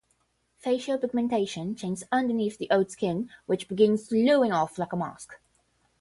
Facial 0.57 0.97
pigmentation 0.97 1.75
changes 1.75 2.07
underneath 2.11 2.57
the 2.57 2.67
old 2.71 2.89
skin 2.89 3.29
which 3.45 3.67
begins 3.67 4.07
sloughing 4.09 4.51
off 4.51 4.79
like 4.79 4.93
a 4.93 4.97
mask. 4.97 5.35